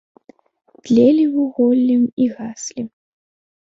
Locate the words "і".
2.21-2.25